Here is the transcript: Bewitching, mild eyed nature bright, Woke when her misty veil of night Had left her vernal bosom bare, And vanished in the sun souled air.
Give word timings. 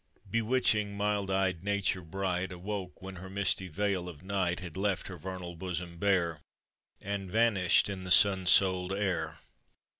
Bewitching, 0.27 0.97
mild 0.97 1.29
eyed 1.29 1.63
nature 1.63 2.01
bright, 2.01 2.59
Woke 2.59 3.03
when 3.03 3.17
her 3.17 3.29
misty 3.29 3.67
veil 3.67 4.09
of 4.09 4.23
night 4.23 4.59
Had 4.59 4.75
left 4.75 5.07
her 5.09 5.17
vernal 5.19 5.55
bosom 5.55 5.99
bare, 5.99 6.41
And 6.99 7.29
vanished 7.29 7.87
in 7.87 8.03
the 8.03 8.09
sun 8.09 8.47
souled 8.47 8.93
air. 8.93 9.37